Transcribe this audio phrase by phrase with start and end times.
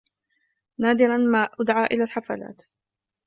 [0.79, 2.65] نادرًا ما أُدعى إلى الحفلات.